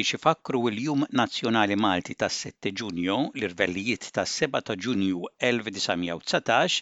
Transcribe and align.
biex 0.00 0.14
ifakru 0.16 0.62
l-Jum 0.72 1.02
Nazzjonali 1.18 1.76
Malti 1.76 2.14
tas-7 2.22 2.70
Ġunju 2.80 3.16
l-irvellijiet 3.40 4.06
tas-7 4.16 4.62
ta' 4.68 4.76
Ġunju 4.84 5.26
1919 5.48 6.78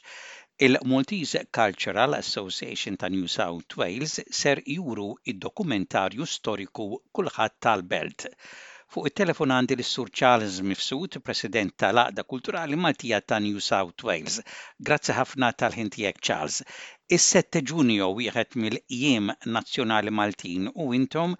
il-Maltese 0.66 1.42
Cultural 1.58 2.14
Association 2.20 2.96
ta' 3.00 3.10
New 3.14 3.26
South 3.34 3.74
Wales 3.80 4.14
ser 4.42 4.62
juru 4.76 5.08
id-dokumentarju 5.32 6.28
storiku 6.36 6.86
Kulħadd 7.14 7.58
tal-Belt. 7.66 8.28
Fuq 8.94 9.10
it-telefon 9.10 9.50
għandi 9.56 9.80
l-Sur 9.80 10.12
Charles 10.20 10.62
Mifsud, 10.68 11.18
President 11.26 11.74
tal-Aqda 11.82 12.22
Kulturali 12.24 12.78
Maltija 12.86 13.18
ta' 13.20 13.40
New 13.48 13.58
South 13.60 14.06
Wales. 14.06 14.38
Grazzi 14.78 15.18
ħafna 15.18 15.50
tal-ħintijek 15.60 16.22
Charles. 16.28 16.62
Is-7 17.18 17.66
Ġunju 17.72 18.12
wieħed 18.20 18.60
mill-jiem 18.62 19.32
nazzjonali 19.58 20.14
Maltin 20.22 20.70
u 20.74 20.88
intom 21.02 21.34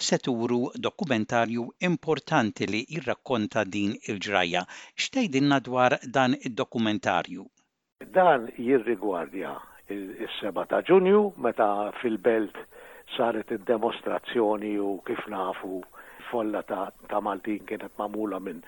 seturu 0.00 0.70
dokumentarju 0.74 1.62
importanti 1.92 2.66
li 2.72 2.80
jirrakkonta 2.88 3.64
din 3.64 3.92
il-ġraja. 4.10 4.62
Xtejdinna 5.02 5.58
dwar 5.68 5.92
dan 6.16 6.34
id-dokumentarju? 6.46 7.44
Dan 8.16 8.48
jirrigwardja 8.58 9.52
il-7 9.92 10.64
ta' 10.70 10.82
ġunju 10.88 11.20
meta 11.46 11.70
fil-belt 12.00 12.56
saret 13.16 13.50
id-demostrazzjoni 13.56 14.76
u 14.78 14.90
kif 15.06 15.26
nafu 15.28 15.82
folla 16.30 16.62
ta', 16.62 16.90
ta 17.10 17.20
Maltin 17.20 17.62
kienet 17.66 17.98
mamula 17.98 18.38
minn 18.40 18.64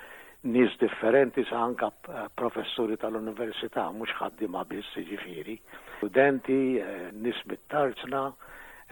nis 0.54 0.72
differenti 0.80 1.44
sa' 1.48 1.62
anka 1.62 1.88
professuri 2.36 2.96
tal-università, 2.98 3.86
mux 3.98 4.10
ħaddima 4.20 4.64
biss 4.72 4.96
ġifiri, 5.10 5.54
studenti, 5.98 6.58
eh, 6.82 7.12
nis 7.14 7.38
mit-tarzna, 7.46 8.24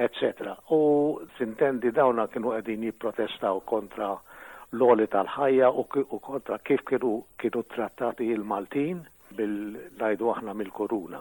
etc. 0.00 0.56
U 0.78 0.82
sintendi 1.38 1.92
dawna 1.98 2.24
kienu 2.32 2.54
għedin 2.56 2.86
jiprotestaw 2.88 3.60
kontra 3.68 4.10
l 4.16 4.18
għoli 4.80 5.06
tal-ħajja 5.12 5.68
u 6.12 6.18
kontra 6.26 6.58
kif 6.64 6.82
kienu 6.88 7.10
kienu 7.42 7.62
trattati 7.74 8.28
il-Maltin 8.32 9.00
bil-najdu 9.36 10.30
aħna 10.34 10.54
mill-koruna, 10.60 11.20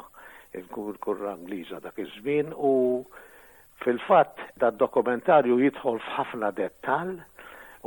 il-kurra 0.58 1.33
Angliża 1.36 1.81
dak 1.83 1.97
iż-żmien 2.05 2.53
u 2.55 2.71
fil-fatt 3.83 4.47
dad 4.63 4.77
dokumentarju 4.81 5.59
jidħol 5.66 5.99
f'ħafna 6.05 6.53
dettal 6.61 7.11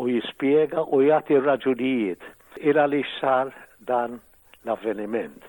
u 0.05 0.09
jispjega 0.13 0.85
u 0.97 1.01
jagħti 1.09 1.41
raġunijiet 1.49 2.31
ira 2.73 2.85
li 2.91 3.03
sar 3.19 3.55
dan 3.89 4.19
l-avveniment 4.65 5.49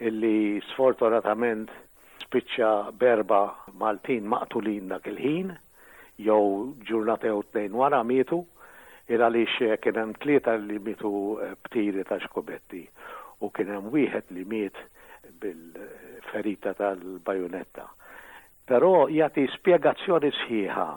illi 0.00 0.60
sfortunatament 0.70 1.72
spiċċa 2.34 2.90
berba 2.98 3.40
Maltin 3.78 4.26
maqtulin 4.26 4.88
dak 4.90 5.06
il-ħin, 5.06 5.52
jew 6.18 6.74
ġurnata 6.88 7.26
jew 7.30 7.42
tnejn 7.52 7.74
wara 7.78 8.00
mietu, 8.02 8.40
il 9.12 9.22
għaliex 9.22 9.68
kien 9.84 9.98
hemm 10.00 10.14
tlieta 10.18 10.56
li 10.58 10.78
mietu 10.82 11.14
btiri 11.68 12.02
eh, 12.02 12.08
ta' 12.08 12.18
xkobetti 12.24 12.82
u 13.44 13.50
kien 13.54 13.70
hemm 13.70 13.92
wieħed 13.94 14.32
li 14.34 14.42
miet 14.50 14.74
bil-ferita 15.42 16.74
tal-bajunetta. 16.78 17.86
Però 18.66 19.06
jagħti 19.12 19.46
spjegazzjoni 19.54 20.32
sħiħa 20.42 20.88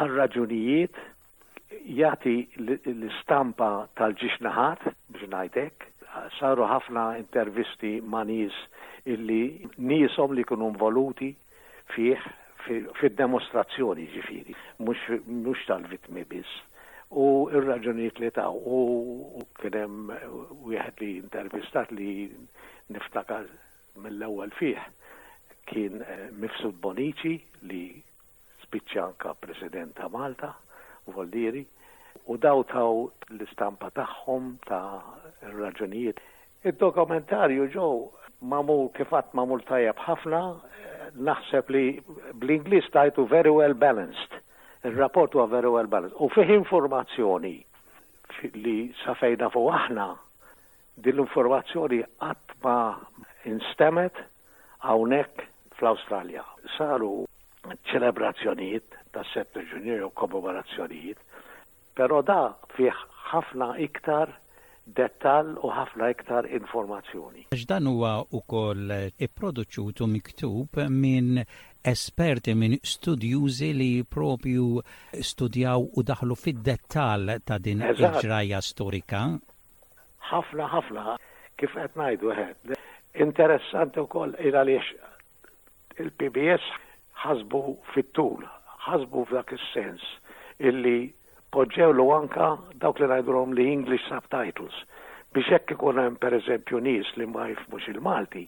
għal 0.00 0.14
raġunijiet 0.20 1.00
jagħti 2.04 2.36
l-istampa 2.84 3.72
tal-ġixnaħat 3.96 4.88
ġnajtek 5.22 5.93
saru 6.38 6.64
ħafna 6.68 7.04
intervisti 7.20 7.96
ma' 8.02 8.20
nies 8.28 8.54
illi 9.08 9.40
niesom 9.88 10.34
li 10.36 10.44
kunu 10.46 10.68
involuti 10.72 11.32
fih 11.92 12.20
fil-demonstrazzjoni 12.64 14.06
ġifiri, 14.14 14.54
mux 15.42 15.64
tal-vitmi 15.68 16.22
biss. 16.30 16.48
U 17.12 17.50
il-raġunijiet 17.52 18.22
li 18.22 18.30
ta' 18.32 18.46
u 18.56 18.78
kienem 19.60 20.08
u 20.64 20.72
jħed 20.72 21.02
li 21.04 21.10
intervistat 21.20 21.92
li 21.92 22.30
niftakar 22.94 23.44
mill-ewwel 24.02 24.54
fih 24.56 24.80
kien 25.68 26.00
eh, 26.02 26.24
Mifsud 26.34 26.80
Bonici 26.82 27.34
li 27.68 27.82
spiċċa 28.64 29.04
anka 29.10 29.36
President 29.44 29.92
ta' 30.00 30.08
Malta 30.12 30.54
u 31.08 31.12
u 32.26 32.36
daw 32.40 32.62
taw 32.72 33.06
l-istampa 33.36 33.90
tagħhom 33.96 34.44
ta' 34.68 35.50
raġunijiet. 35.56 36.20
Id-dokumentarju 36.70 37.66
ġew 37.74 37.88
mamul 38.52 38.88
kifat 38.96 39.34
mamul 39.36 39.64
tajab 39.68 40.00
ħafna, 40.06 40.40
naħseb 41.28 41.70
li 41.74 41.82
bl-Inglis 42.40 42.88
tajtu 42.94 43.26
very 43.34 43.52
well 43.52 43.74
balanced. 43.76 44.38
Il-rapport 44.88 45.36
huwa 45.36 45.46
very 45.52 45.68
well 45.70 45.86
balanced. 45.90 46.16
U 46.20 46.28
fih 46.32 46.54
informazzjoni 46.56 47.54
li 48.64 48.78
safejna 49.04 49.48
fuq 49.54 49.68
aħna 49.78 50.08
din 51.04 51.18
l-informazzjoni 51.18 52.00
qatt 52.24 52.56
ma 52.64 52.78
instemet 53.48 54.16
hawnhekk 54.88 55.44
fl-Awstralja. 55.76 56.44
Saru 56.78 57.12
ċelebrazzjonijiet 57.92 58.96
ta' 59.14 59.24
7 59.34 59.64
ġunju 59.72 60.00
u 60.08 60.12
kommemorazzjonijiet 60.18 61.20
Pero 61.98 62.22
da 62.26 62.54
fih 62.76 62.94
ħafna 63.30 63.66
iktar 63.84 64.32
dettal 64.98 65.52
u 65.62 65.68
ħafna 65.74 66.08
iktar 66.14 66.48
informazzjoni. 66.56 67.44
Ġdan 67.54 67.86
huwa 67.90 68.14
ukoll 68.38 68.90
ipproduċutu 69.08 70.08
miktub 70.14 70.76
minn 70.90 71.38
esperti 71.94 72.56
minn 72.58 72.74
studjużi 72.82 73.70
li 73.78 73.90
propju 74.16 74.64
studjaw 75.30 75.86
u 75.94 76.04
daħlu 76.10 76.36
fid-dettal 76.42 77.30
ta' 77.46 77.60
din 77.68 77.84
il-ġraja 77.86 78.60
storika. 78.70 79.22
Ħafna 80.32 80.68
ħafna 80.74 81.06
kif 81.62 81.78
qed 81.78 81.96
ngħidu 82.02 82.34
ħed. 82.36 82.76
Interessanti 83.28 84.02
wkoll 84.02 84.34
il 84.42 84.58
għaliex 84.58 86.00
il-PBS 86.02 86.74
ħasbu 87.22 87.62
fit-tul, 87.94 88.42
ħasbu 88.90 89.24
f'dak 89.30 89.54
is-sens 89.60 90.02
illi 90.70 90.98
poġġewlu 91.54 92.04
anka 92.12 92.46
dawk 92.82 92.98
li 92.98 93.06
najdurom 93.10 93.52
li 93.54 93.64
English 93.72 94.02
subtitles. 94.10 94.74
Biex 95.34 95.52
jekk 95.52 95.74
ikun 95.76 96.00
hemm 96.02 96.16
pereżempju 96.24 96.80
nies 96.82 97.12
li 97.18 97.28
ma 97.30 97.44
jifmux 97.50 97.86
il-Malti, 97.92 98.42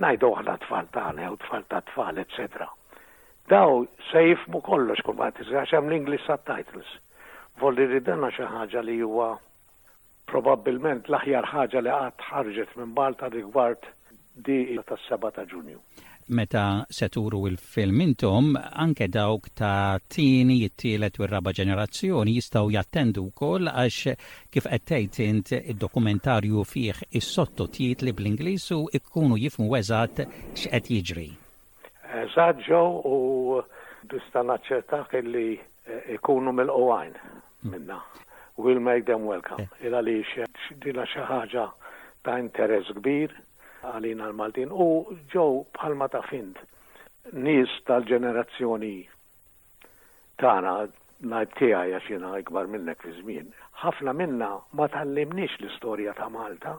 ngħidu 0.00 0.30
aħna 0.38 0.54
tfal 0.62 0.88
tagħna 0.94 1.26
jew 1.26 1.36
tfal 1.42 1.66
ta' 1.68 1.82
tfal, 1.90 2.20
etc. 2.22 2.64
Daw 3.52 3.76
se 4.08 4.22
jifmu 4.30 4.62
kollox 4.70 5.04
kull 5.04 5.20
għati, 5.26 5.44
għax 5.52 5.76
hemm 5.76 5.90
l-English 5.92 6.24
subtitles. 6.30 6.88
Volli 7.60 7.86
ridenna 7.92 8.32
xi 8.32 8.48
ħaġa 8.54 8.86
li 8.88 8.96
huwa 9.04 9.28
probabbilment 10.32 11.12
l-aħjar 11.12 11.50
ħaġa 11.52 11.84
li 11.84 11.98
qatt 12.00 12.24
ħarġet 12.32 12.72
minn 12.80 12.96
Malta 12.96 13.28
rigward 13.36 13.84
di 14.36 14.76
ta' 14.84 14.98
seba 15.08 15.30
ta' 15.32 15.44
ġunju. 15.48 15.78
Meta 16.28 16.84
seturu 16.90 17.46
il-film 17.46 18.00
intom, 18.00 18.48
anke 18.58 19.08
dawk 19.08 19.46
ta' 19.54 19.96
tini, 20.10 20.58
jittilet 20.60 21.16
u 21.16 21.24
r-raba 21.24 21.52
ġenerazzjoni 21.56 22.34
jistaw 22.36 22.68
jattendu 22.74 23.24
kol 23.34 23.70
għax 23.70 24.12
kif 24.52 24.66
għettejt 24.68 25.20
int 25.28 25.54
il-dokumentarju 25.56 26.64
fih 26.72 27.00
is-sottotitli 27.20 28.12
bl-Inglis 28.12 28.68
u 28.76 28.80
ikkunu 29.00 29.38
jifmu 29.46 29.70
eżat 29.80 30.26
x'qed 30.58 30.90
jiġri. 30.96 31.30
Eżat 32.26 32.60
ġew 32.68 32.84
u 33.08 33.62
bista 34.10 34.42
naċċerta 34.44 35.04
li 35.22 35.48
eh, 35.56 36.14
ikkunu 36.18 36.52
mill-qwajn 36.52 37.14
mm. 37.14 37.70
minna. 37.70 38.02
We'll 38.58 38.80
make 38.82 39.06
them 39.06 39.24
welcome. 39.30 39.62
Eh. 39.62 39.86
Il 39.88 39.96
li 40.04 40.18
dina 40.84 41.06
xi 41.08 41.24
ħaġa 41.30 41.68
ta' 42.26 42.36
interes 42.42 42.90
kbir 42.98 43.32
għalina 43.92 44.26
l-Maltin 44.32 44.72
u 44.74 44.86
ġew 45.32 45.64
bħalma 45.76 46.08
ta' 46.10 46.22
fint 46.26 46.58
nis 47.32 47.72
tal-ġenerazzjoni 47.86 48.94
tagħna 50.40 50.72
najb 51.32 51.54
tiegħi 51.58 51.94
għax 51.96 52.38
ikbar 52.42 52.68
minnek 52.72 53.00
fi 53.04 53.12
żmien. 53.18 53.48
Ħafna 53.82 54.12
minna 54.16 54.50
ma 54.78 54.86
tallimniex 54.92 55.56
l-istorja 55.62 56.12
ta' 56.18 56.28
Malta, 56.32 56.74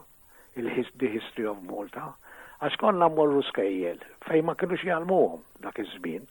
il-the 0.60 1.10
history 1.14 1.50
of 1.50 1.64
Malta, 1.66 2.12
għax 2.64 2.78
konna 2.82 3.10
morru 3.12 3.42
skejjel 3.48 4.04
fejn 4.28 4.46
ma 4.48 4.56
xie 4.60 4.78
jgħalmuhom 4.84 5.42
dak 5.66 5.80
iż-żmien. 5.84 6.28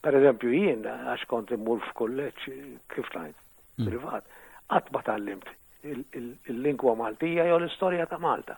Per 0.00 0.16
eżempju 0.16 0.54
jien 0.56 0.86
għax 0.88 1.26
kont 1.28 1.52
immur 1.56 1.82
f'kulleġġ 1.90 2.48
kif 2.94 3.10
tajt 3.12 3.36
mm. 3.36 3.90
privat, 3.90 4.24
qatt 4.70 4.92
ma 4.96 5.18
limt 5.20 5.50
il-lingwa 5.84 6.96
Maltija 7.00 7.46
jew 7.50 7.60
l-istorja 7.62 8.08
ta' 8.08 8.18
Malta. 8.22 8.56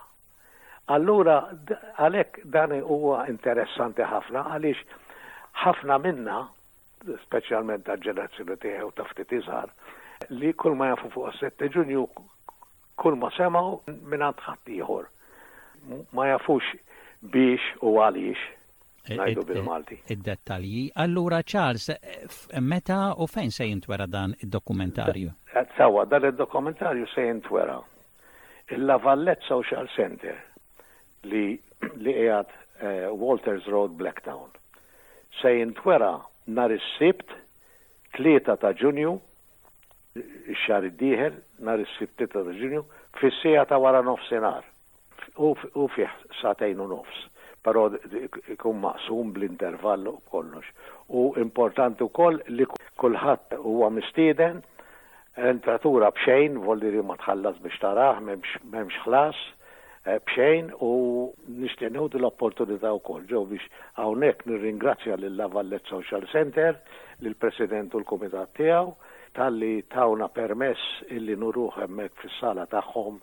Allura, 0.91 1.37
għalek 2.03 2.41
dan 2.51 2.73
huwa 2.83 3.27
interessanti 3.31 4.03
ħafna, 4.03 4.43
għaliex 4.51 4.81
ħafna 5.63 5.99
minna, 6.03 6.39
specialment 7.23 7.85
ta' 7.87 7.95
ġenerazzjoni 8.03 8.57
tiegħu 8.65 8.89
ta' 8.99 9.07
ftit 9.13 9.33
iżgħar, 9.39 9.71
li 10.35 10.51
kull 10.59 10.75
ma 10.79 10.89
jafu 10.93 11.11
fuq 11.15 11.31
7 11.39 11.71
Ġunju 11.77 12.03
kull 12.99 13.17
ma 13.21 13.31
semaw 13.37 13.77
minn 13.95 14.23
ħadd 14.27 14.75
ieħor. 14.81 15.07
Ma 16.15 16.29
jafux 16.33 16.75
biex 17.23 17.79
u 17.83 17.95
għaliex. 18.03 18.51
Najdu 19.03 19.43
bil-Malti. 19.43 19.97
Id-dettalji. 20.15 20.85
Allura, 21.03 21.41
Charles, 21.43 21.89
meta 22.63 23.15
u 23.19 23.27
fejn 23.27 23.51
se 23.51 23.67
jintwera 23.67 24.07
dan 24.07 24.35
id-dokumentarju? 24.47 25.33
Sawa, 25.77 26.05
dan 26.07 26.29
id-dokumentarju 26.29 27.09
se 27.11 27.25
jintwera. 27.27 27.81
Il-Lavallezza 28.77 29.57
u 29.59 29.65
Charles 29.67 29.91
Center 29.99 30.39
li 31.29 31.59
li 31.99 32.15
għad 32.15 32.51
uh, 32.51 32.65
eh, 32.83 33.09
Walters 33.11 33.67
Road 33.71 33.95
Blacktown. 33.99 34.51
Sejn 35.41 35.73
twera 35.79 36.19
nhar 36.51 36.71
is-sibt 36.75 37.31
3 38.19 38.39
ta' 38.47 38.75
Ġunju 38.79 39.13
xar 40.15 40.59
xahar 40.67 40.87
id-dieħel 40.91 41.39
nhar 41.67 41.81
is-sibt 41.83 42.19
3 42.23 42.31
ta' 42.35 42.43
Ġunju 42.61 42.83
fis 43.21 43.41
ta' 43.69 43.79
wara 43.83 44.03
nofsinhar 44.07 44.65
u 45.39 45.89
fih 45.95 46.13
satajn 46.41 46.83
u 46.85 46.89
nofs. 46.91 47.23
Però 47.63 47.85
ikun 48.51 48.81
maqsum 48.83 49.31
bl-intervallu 49.35 50.17
kollox. 50.31 50.67
U 51.09 51.31
importanti 51.39 52.05
wkoll 52.05 52.41
li 52.51 52.67
kulħadd 52.99 53.55
huwa 53.63 53.89
mistieden 53.95 54.63
entratura 55.39 56.11
bxejn, 56.19 56.59
vol 56.67 56.83
li 56.83 56.91
ma 57.07 57.15
tħallas 57.23 57.63
biex 57.63 57.79
taraħ, 57.85 58.19
memx 58.75 58.99
ħlas, 59.07 59.39
Eh, 60.05 60.17
bxejn 60.27 60.71
u 60.83 60.93
nistennew 61.63 62.09
dil-opportunità 62.11 62.91
wkoll 62.97 63.23
ġew 63.31 63.43
biex 63.53 63.67
hawnhekk 63.99 64.41
nirringrazzja 64.51 65.15
l 65.15 65.27
Lavallet 65.39 65.87
Social 65.87 66.25
Center, 66.33 66.81
l 67.23 67.37
President 67.39 67.95
u 67.95 68.01
l-Kumitat 68.03 68.51
tiegħu 68.59 68.91
talli 69.39 69.85
tawna 69.95 70.27
permess 70.41 70.89
illi 71.07 71.37
nuruħ 71.45 71.79
hemmhekk 71.85 72.19
fis-sala 72.25 72.67
tagħhom 72.75 73.21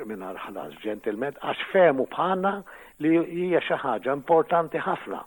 mingħajr 0.00 0.40
ħlas 0.46 0.80
ġentilment 0.86 1.44
għax 1.44 1.68
femu 1.76 2.08
bħanna 2.16 2.54
li 3.04 3.12
hija 3.44 3.60
xi 3.68 3.78
ħaġa 3.84 4.16
importanti 4.22 4.80
ħafna 4.86 5.20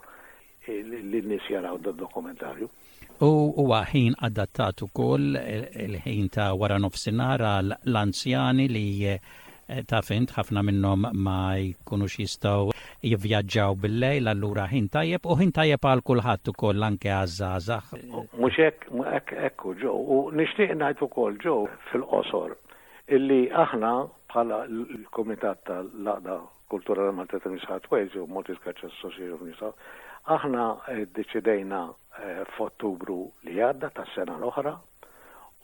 li 0.66 1.22
n-nies 1.22 1.46
jaraw 1.48 1.78
dokumentarju. 1.92 2.68
U 3.24 3.30
huwa 3.54 3.84
ħin 3.92 4.18
adattat 4.28 4.82
ukoll 4.84 5.36
il-ħin 5.38 6.32
ta' 6.34 6.50
wara 6.58 6.82
nofsinhar 6.82 7.46
l 7.68 8.00
anzjani 8.02 8.66
li 8.68 8.86
Eh, 9.68 9.82
ta' 9.84 9.98
fint 10.00 10.30
ħafna 10.34 10.62
minnhom 10.66 11.02
ma 11.24 11.32
jkunux 11.62 12.14
jistgħu 12.22 12.70
jivvjaġġaw 13.10 13.74
bil-lejl 13.82 14.30
allura 14.32 14.62
ħin 14.70 14.86
tajjeb 14.94 15.28
u 15.28 15.34
ħin 15.42 15.52
tajjeb 15.58 15.84
għal 15.90 16.02
kulħadd 16.08 16.50
ukoll 16.54 16.86
anke 16.88 17.10
għażażax. 17.12 17.92
Mhux 18.40 18.56
hekk 18.68 19.34
ekku 19.50 19.74
ġo, 19.82 19.92
u 19.92 20.16
nixtieq 20.40 20.72
ngħid 20.78 21.04
ukoll 21.08 21.36
ġo 21.44 21.58
fil-qosor 21.90 22.56
illi 23.18 23.42
aħna 23.66 23.92
bħala 24.32 24.62
l-Kumitat 24.72 25.60
tal-Laqda 25.68 26.38
Kultura 26.72 27.12
Malteta 27.18 27.52
Nisa 27.52 27.76
Twejġ 27.90 28.16
u 28.22 28.28
Motis 28.32 28.56
Kaċċa 28.64 28.88
Association 28.94 29.46
Nisa 29.50 29.74
aħna 30.38 30.70
eh, 30.96 31.04
deċidejna 31.20 31.82
eh, 32.24 32.40
f'Ottubru 32.56 33.20
li 33.44 33.60
għadda 33.68 33.92
tas-sena 34.00 34.40
l-oħra 34.40 34.78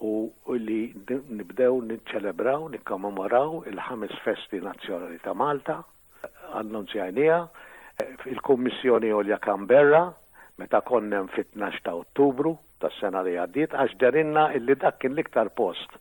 u 0.03 0.31
li 0.59 0.81
nibdew 1.07 1.77
niċċelebraw, 1.89 2.65
nikkommemoraw 2.73 3.61
il-ħames 3.71 4.17
festi 4.25 4.59
nazzjonali 4.63 5.19
ta' 5.23 5.33
Malta, 5.33 5.77
annunzjajnija, 6.59 7.37
eh, 8.03 8.15
il-Kommissjoni 8.31 9.11
Olja 9.11 9.37
Kamberra, 9.39 10.07
meta 10.59 10.81
konnem 10.81 11.27
fit-12 11.31 11.79
ta' 11.83 11.95
Ottubru 11.95 12.57
tas 12.79 12.91
sena 12.99 13.21
li 13.23 13.37
għaddiet, 13.39 13.73
għax 13.73 13.95
darinna 13.99 14.49
illi 14.55 14.75
dak 14.75 14.99
kien 14.99 15.13
l-iktar 15.15 15.49
post 15.55 15.95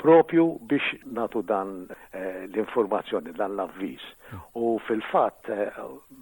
propju 0.00 0.56
biex 0.66 1.02
natu 1.12 1.42
dan 1.44 1.84
eh, 2.16 2.46
l-informazzjoni, 2.48 3.34
dan 3.36 3.52
l-avviz. 3.52 4.00
U 4.56 4.78
fil-fat, 4.86 5.50
eh, 5.52 5.70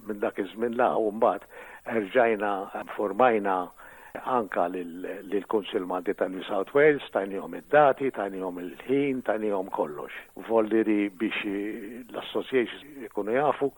minn 0.05 0.19
dak 0.19 0.35
iż-żmien 0.43 0.75
la, 0.75 0.91
u 0.99 1.09
mbagħad 1.15 1.45
erġajna 1.95 2.53
formajna 2.97 3.57
anka 4.35 4.67
l-konsilmanti 4.69 6.13
ta' 6.15 6.27
New 6.27 6.41
South 6.47 6.71
Wales, 6.75 7.03
njom 7.29 7.55
id-dati, 7.59 8.11
njom 8.33 8.59
il-ħin, 8.63 9.21
njom 9.43 9.69
kollox. 9.73 10.11
Volliri 10.49 11.09
biex 11.09 11.43
l-association 12.09 13.05
ikunu 13.05 13.35
jafu 13.37 13.71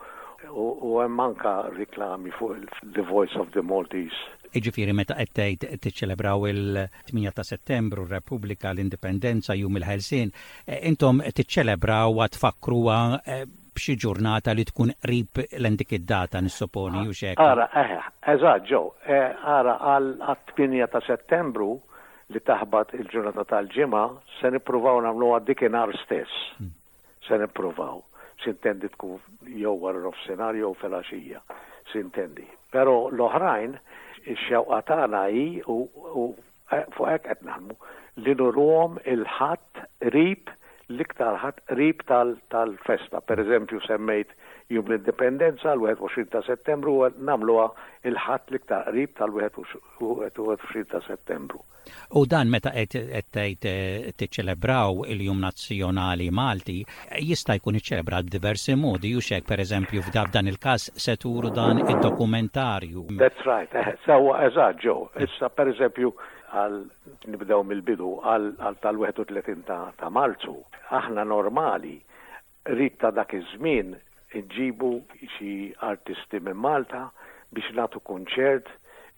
u 0.51 0.95
hemm 1.01 1.19
anka 1.21 1.55
riklami 1.75 2.31
fuq 2.31 2.57
The 2.95 3.03
Voice 3.05 3.35
of 3.37 3.51
the 3.53 3.61
Maltese. 3.61 4.23
Iġifiri 4.57 4.91
meta 4.91 5.15
qed 5.15 5.63
tiċċelebraw 5.79 6.47
il-8 6.49 7.35
ta' 7.37 7.43
Settembru, 7.47 8.07
Republika 8.09 8.73
l-Indipendenza, 8.73 9.53
Jum 9.55 9.77
il 9.79 9.85
ħelsin 9.87 10.31
eh, 10.65 10.81
intom 10.91 11.23
tiċċelebraw 11.27 12.19
għat 12.25 12.39
fakruha 12.41 12.99
eh, 13.23 13.45
b'xi 13.81 13.93
ġurnata 14.01 14.53
li 14.57 14.63
tkun 14.69 14.91
rib 15.09 15.39
l-endik 15.61 15.93
id-data 15.97 16.39
nissoponi 16.47 17.01
ah, 17.03 17.07
u 17.11 17.15
xek. 17.19 17.39
Ara, 17.45 17.65
eh, 17.81 17.95
eżatt 18.33 18.67
ġew, 18.71 18.81
eh, 19.09 19.31
ara 19.57 19.73
għal 19.91 20.09
8 20.33 20.87
ta' 20.91 21.01
Settembru 21.07 21.69
li 22.33 22.41
taħbat 22.49 22.93
il-ġurnata 22.99 23.45
tal-ġimgħa 23.53 24.03
se 24.37 24.51
nippruvaw 24.57 25.01
nagħmlu 25.07 25.31
għad-dikinar 25.37 25.95
stess. 26.03 26.37
Hmm. 26.59 26.71
Se 27.25 27.41
nippruvaw. 27.41 28.03
Sintendi 28.43 28.89
tkun 28.93 29.17
jew 29.61 29.73
wara 29.81 30.13
senarju 30.25 30.69
u 30.73 30.77
filgħaxija. 30.81 31.41
Sintendi. 31.93 32.45
Però 32.73 32.95
l-oħrajn 33.11 33.75
ix-xewqa 34.35 34.81
tagħna 34.91 35.25
hi 35.33 35.47
u 35.65 35.81
eh, 36.69 36.85
fuq 36.95 37.13
hekk 37.15 37.29
qed 37.33 37.45
nagħmlu 37.49 37.77
li 38.25 38.37
nurhom 38.43 39.01
il-ħadd 39.15 39.87
rib 40.15 40.57
l-iktar 40.91 41.37
ħat 41.41 41.61
rib 41.79 42.03
tal-festa. 42.09 43.21
Per 43.29 43.41
eżempju, 43.43 43.79
semmejt 43.87 44.33
jum 44.71 44.87
l-indipendenza 44.89 45.73
l-21 45.75 46.29
ta' 46.35 46.41
settembru 46.47 46.97
u 47.03 47.09
namluwa 47.27 47.69
il-ħat 48.07 48.51
l-iktar 48.51 48.89
rib 48.95 49.15
tal-21 49.19 50.85
ta' 50.91 51.01
settembru. 51.07 51.61
U 52.15 52.25
dan 52.29 52.51
meta 52.53 52.69
qed 52.77 53.01
eh, 53.09 53.55
tiċċelebraw 54.13 55.01
il-Jum 55.11 55.39
Nazzjonali 55.41 56.27
Malti 56.29 56.75
jista' 57.29 57.55
jkun 57.57 57.79
iċċelebrat 57.79 58.29
diversi 58.31 58.75
modi 58.77 59.15
u 59.17 59.23
xek 59.25 59.47
pereżempju 59.49 60.03
f'dab 60.05 60.29
dan 60.35 60.51
il-każ 60.51 60.91
se 61.05 61.15
turu 61.17 61.49
dan 61.55 61.81
id-dokumentarju. 61.81 63.07
That's 63.23 63.45
right, 63.49 63.73
sawa 64.05 64.37
uh, 64.37 64.45
eżagġo, 64.51 64.99
Issa 65.25 65.49
pereżempju 65.49 66.13
għal 66.59 66.73
nibdew 67.33 67.61
mill-bidu 67.67 68.07
għal 68.31 68.47
tal-31 68.59 69.61
ta' 69.99 70.09
Marzu. 70.15 70.55
Aħna 70.91 71.23
normali 71.27 71.93
rrit 72.71 72.97
ta' 72.99 73.11
dak 73.15 73.33
iż-żmien 73.37 73.93
nġibu 74.35 74.89
xi 75.37 75.53
artisti 75.91 76.39
minn 76.43 76.59
Malta 76.65 77.05
biex 77.55 77.71
natu 77.75 78.01
kunċert 78.07 78.67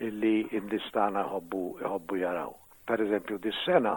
illi 0.06 0.44
indistana 0.58 1.24
hobbu 1.32 1.64
jħobbu 1.82 2.22
jaraw. 2.22 2.54
Per 2.90 3.02
eżempju, 3.06 3.40
dis-sena 3.48 3.96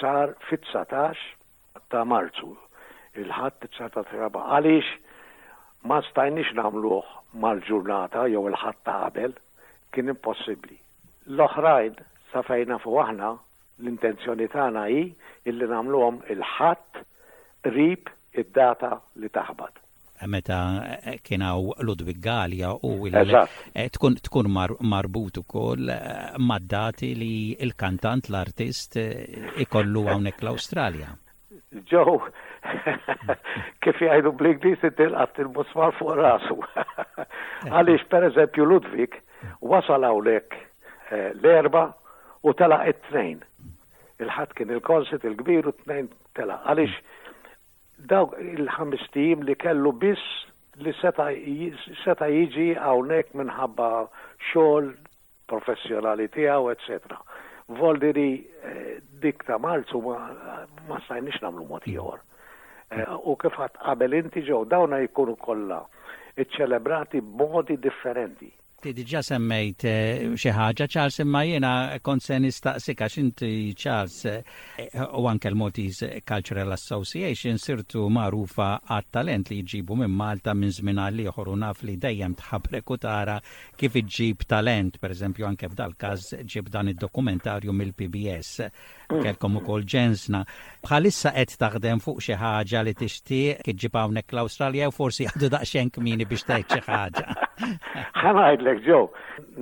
sar 0.00 0.34
fit-19 0.48 1.22
ta' 1.92 2.04
Marzu. 2.08 2.54
Il-ħadd 3.16 3.62
t 3.62 3.70
sata 3.78 4.02
t 4.04 4.18
Raba. 4.18 4.42
Għaliex 4.54 5.86
ma 5.86 6.00
stajniex 6.10 6.56
namluħ 6.58 7.14
mal-ġurnata 7.44 8.26
jew 8.32 8.42
il 8.50 8.58
ħat 8.58 8.82
ta' 8.86 8.98
qabel 9.06 9.36
kien 9.94 10.10
impossibbli. 10.12 10.76
L-oħrajn 11.30 12.02
ta' 12.36 12.44
fejna 12.44 12.78
fu 12.82 12.94
aħna 13.00 13.28
l-intenzjoni 13.82 14.46
tagħna 14.52 14.82
hi 14.92 15.02
illi 15.48 15.68
nagħmluhom 15.72 16.18
il-ħadd 16.34 17.00
rib 17.72 18.08
id-data 18.42 18.90
li 19.22 19.30
taħbad. 19.32 19.80
Eh, 20.16 20.28
meta 20.32 20.58
eh, 21.04 21.18
kien 21.24 21.42
hawn 21.44 21.72
Ludwig 21.84 22.20
Gallia 22.24 22.72
u 22.88 22.92
eh, 23.12 23.88
tkun 23.92 24.50
marbut 24.52 25.40
ukoll 25.42 25.88
mad-dati 26.50 27.10
li 27.20 27.32
il-kantant 27.66 28.28
l-artist 28.32 29.00
ikollu 29.64 30.06
hawnhekk 30.08 30.44
l-Awstralja. 30.46 31.10
Ġew, 31.92 32.16
kif 33.84 34.00
jgħidu 34.00 34.32
blik 34.40 34.60
di 34.64 34.74
għat 34.80 35.40
il-musmar 35.44 35.92
fuq 35.98 36.16
rasu. 36.20 36.58
Għaliex 37.72 38.08
pereżempju 38.12 38.68
Ludwig 38.72 39.20
wasal 39.60 40.04
hawnhekk 40.04 40.60
l-erba' 41.36 41.90
u 42.46 42.54
tela 42.54 42.78
it-tnejn. 42.90 43.40
Il-ħat 44.22 44.52
kien 44.58 44.70
il-konsit 44.76 45.24
il-kbir 45.28 45.66
u 45.68 45.72
t-tnejn 45.76 46.06
tela. 46.38 46.60
Għalix, 46.70 46.94
dawk 48.12 48.36
il-ħamis 48.40 49.06
li 49.48 49.54
kellu 49.60 49.90
biss 49.92 50.46
li 50.84 50.92
seta 51.02 51.26
jiġi 52.36 52.68
għawnek 52.76 53.34
minħabba 53.40 53.88
xol 54.52 54.90
professjonali 55.50 56.28
tijaw, 56.32 56.68
etc. 56.72 57.16
Voldiri 57.80 58.28
eh, 58.44 58.98
dik 59.22 59.42
ta' 59.48 59.58
marzu 59.58 60.00
ma 60.02 61.00
stajnix 61.04 61.40
namlu 61.42 61.66
motiħor. 61.74 62.18
Eh, 62.92 63.28
u 63.30 63.34
kif 63.42 63.58
għat 63.66 63.80
qabel 63.84 64.14
inti 64.20 64.42
ġew 64.48 64.62
dawna 64.70 65.02
jkunu 65.08 65.34
kollha 65.40 65.80
iċċelebrati 66.46 67.20
b'modi 67.22 67.76
differenti. 67.80 68.48
Ti 68.76 68.90
diġa 68.92 69.22
semmejt 69.24 69.84
eh, 69.88 70.18
xi 70.36 70.50
ħaġa 70.52 70.84
Charles 70.92 71.14
imma 71.22 71.40
jiena 71.48 71.70
kont 72.04 72.20
se 72.20 72.36
nistaqsik 72.44 73.00
għax 73.06 73.14
inti 73.22 73.48
Charles 73.72 74.16
eh, 74.28 75.06
u 75.16 75.24
anke 75.30 75.48
l-Maltese 75.48 76.10
Cultural 76.28 76.74
Association 76.76 77.56
sirtu 77.56 78.02
magħrufa 78.12 78.66
għat-talent 78.84 79.48
li 79.54 79.62
jġibu 79.64 79.96
minn 79.96 80.12
Malta 80.12 80.52
minn 80.54 80.76
żmien 80.76 81.00
għal 81.06 81.24
ieħor 81.24 81.50
u 81.54 81.56
naf 81.62 81.80
li 81.88 81.96
dejjem 82.02 82.34
tħabrek 82.42 82.92
u 82.92 82.98
kif 83.80 83.96
iġġib 84.02 84.44
talent, 84.44 85.00
pereżempju 85.00 85.48
anke 85.48 85.72
f'dal 85.72 85.96
każ 85.96 86.26
ġib 86.44 86.68
dan 86.68 86.92
id-dokumentarju 86.92 87.72
mill-PBS 87.72 88.52
mm. 88.68 89.22
kelkom 89.22 89.56
ukoll 89.64 89.88
ġensna. 89.88 90.44
Bħalissa 90.84 91.32
qed 91.34 91.56
taħdem 91.60 91.98
fuq 92.04 92.20
xi 92.20 92.36
ħaġa 92.40 92.84
li 92.84 92.92
tixtieq 92.96 93.64
kiġġib 93.70 93.96
hawnhekk 94.02 94.36
l-Awstralja 94.36 94.92
u 94.92 94.92
forsi 95.00 95.30
għadu 95.32 95.52
daqsxejn 95.56 95.94
kmini 95.96 96.28
biex 96.28 96.44
tgħid 96.50 96.72
xi 96.76 96.84
ħaġa. 96.88 97.40
Ħanajdlek 98.24 98.80
ġew, 98.86 98.96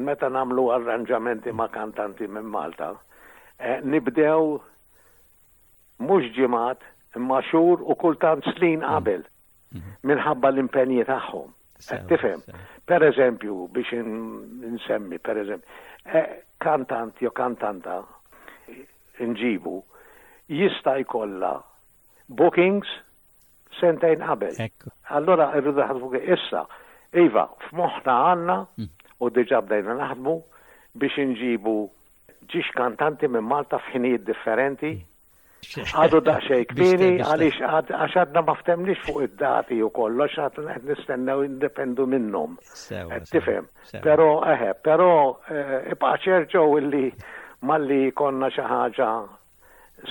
meta 0.06 0.30
namlu 0.34 0.64
arranġamenti 0.76 1.52
ma' 1.54 1.68
kantanti 1.74 2.26
minn 2.26 2.48
Malta, 2.50 2.88
eh, 3.62 3.78
nibdew 3.84 4.58
mhux 6.02 6.30
ġimat 6.38 6.82
imma 7.16 7.38
u 7.54 7.94
kultant 8.02 8.44
slin 8.56 8.80
mm. 8.80 8.86
qabel 8.88 9.22
mhm. 9.78 9.92
minħabba 10.10 10.50
l-impenji 10.54 11.04
tagħhom. 11.10 11.52
Eh, 11.84 12.00
Tifem, 12.10 12.42
per 12.88 13.02
eżempju, 13.04 13.54
biex 13.76 13.92
nsemmi, 14.74 15.18
per 15.18 15.36
eżempju, 15.38 15.68
eh, 16.06 16.40
kantant 16.64 17.14
jo 17.22 17.30
kantanta 17.30 18.00
nġibu 19.20 19.76
jista' 20.50 20.96
jkollha 21.04 21.54
bookings 22.28 22.88
sentejn 23.78 24.24
qabel. 24.26 24.56
Allora 25.18 25.52
irridu 25.58 25.82
ħadfu 25.84 26.14
issa 26.34 26.64
Iva, 27.14 27.46
f'moħna 27.68 28.14
għanna 28.28 28.54
u 29.22 29.28
diġa 29.34 29.60
bdejna 29.64 29.94
naħdmu 30.00 30.32
biex 31.02 31.24
nġibu 31.30 31.74
ġiex 32.50 32.74
kantanti 32.78 33.28
minn 33.30 33.46
Malta 33.48 33.78
f'ħinijiet 33.84 34.24
differenti. 34.28 34.90
Għadu 35.64 36.18
daqxej 36.26 36.66
kbini, 36.74 37.10
għalix 37.24 37.60
għadna 38.18 38.42
ma 38.44 38.52
ftemnix 38.58 39.00
fuq 39.06 39.22
id-dati 39.28 39.78
u 39.80 39.88
kollox, 39.96 40.36
għadna 40.46 40.74
għed 40.76 40.90
nistennaw 40.90 41.40
independu 41.46 42.04
minnom. 42.14 42.58
Tifem, 43.32 43.70
pero, 44.04 44.26
eħe, 44.52 44.74
pero, 44.84 45.08
eh, 45.48 45.92
ipaċerġo 45.94 46.66
illi 46.82 47.06
malli 47.64 48.02
konna 48.12 48.50
xaħġa 48.52 49.08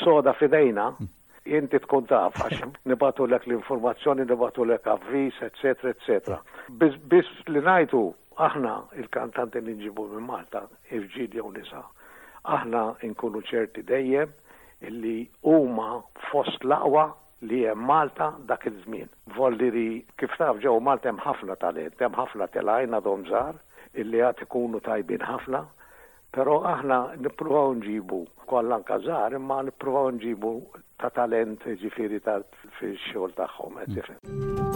soda 0.02 0.34
fidejna. 0.40 0.88
Mm 0.96 1.12
inti 1.50 1.80
tkun 1.84 2.06
taf, 2.08 2.38
għax 2.42 2.64
nibatu 2.90 3.26
l 3.28 3.36
l-informazzjoni, 3.36 4.26
nibatu 4.28 4.64
l 4.66 4.78
avvis, 4.78 5.40
etc. 5.42 5.90
etc. 5.92 6.38
Bis 6.72 7.32
li 7.48 7.60
najtu, 7.62 8.02
aħna 8.40 8.76
il-kantanti 9.00 9.62
li 9.66 9.74
nġibu 9.78 10.08
minn 10.14 10.28
Malta, 10.30 10.62
irġid 10.92 11.36
jew 11.38 11.52
nisa, 11.54 11.84
aħna 12.44 12.86
inkunu 13.06 13.42
ċerti 13.46 13.84
dejjem 13.88 14.32
illi 14.88 15.28
huma 15.48 15.90
fost 16.32 16.64
laqwa 16.64 17.06
li 17.44 17.64
hemm 17.68 17.86
Malta 17.88 18.32
dak 18.52 18.66
iż-żmien. 18.68 19.10
Volliri 19.36 20.04
kif 20.20 20.34
taf 20.40 20.58
ġew 20.64 20.80
Malta 20.84 21.12
hemm 21.12 21.22
ħafna 21.28 21.56
talent, 21.60 22.00
hemm 22.00 22.18
ħafna 22.20 22.48
telajna 22.56 23.02
domżar 23.04 23.60
illi 23.94 24.24
għad 24.28 24.46
ikunu 24.48 24.80
tajbin 24.84 25.24
ħafna, 25.28 25.66
Pero 26.34 26.54
aħna 26.66 26.96
nipruvaw 27.24 27.76
nġibu 27.80 28.18
kollan 28.50 28.86
kazar, 28.88 29.36
imma 29.38 29.60
nipruvaw 29.68 30.10
nġibu 30.18 30.54
ta' 31.02 31.14
talent 31.20 31.68
ġifiri 31.84 32.24
ta' 32.26 32.40
fil-xol 32.80 33.38
ta' 33.38 33.52
xomet. 33.60 34.00
Mm. 34.26 34.73